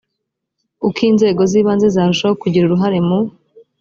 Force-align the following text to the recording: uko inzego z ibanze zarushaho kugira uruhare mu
uko 0.87 0.99
inzego 1.09 1.41
z 1.51 1.53
ibanze 1.59 1.87
zarushaho 1.95 2.33
kugira 2.41 2.63
uruhare 2.65 2.97
mu 3.07 3.19